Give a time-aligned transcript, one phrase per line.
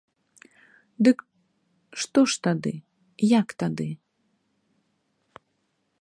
[1.07, 1.17] Дык
[2.05, 2.73] што ж тады,
[3.39, 3.89] як тады?